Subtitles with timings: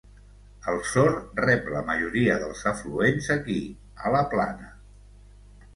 [0.71, 1.11] El Sor
[1.47, 3.61] rep la majoria dels afluents aquí,
[4.09, 4.77] a la plana.